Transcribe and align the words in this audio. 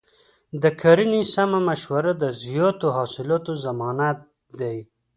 د 0.61 0.63
کرنې 0.81 1.21
سمه 1.33 1.59
مشوره 1.67 2.11
د 2.17 2.23
زیاتو 2.43 2.87
حاصلاتو 2.97 3.51
ضمانت 3.65 4.19
دی. 4.59 4.77